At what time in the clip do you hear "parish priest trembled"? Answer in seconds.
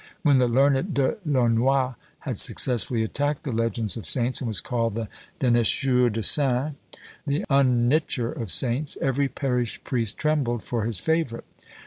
9.27-10.63